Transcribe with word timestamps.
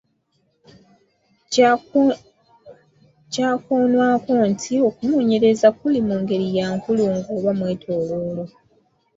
Kyakoonwako 3.31 4.31
nti 4.49 4.73
okunoonyereza 4.87 5.67
kuli 5.79 5.99
mu 6.07 6.15
ngeri 6.21 6.47
ya 6.57 6.65
nkulungo 6.75 7.29
oba 7.37 7.51
mwetooloolo. 7.59 8.43